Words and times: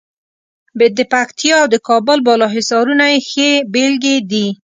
د 0.97 0.99
پکتیا 1.11 1.55
او 1.61 1.67
د 1.73 1.75
کابل 1.87 2.17
بالا 2.27 2.47
حصارونه 2.55 3.05
یې 3.13 3.19
ښې 3.29 3.49
بېلګې 3.73 4.15
دي. 4.31 4.47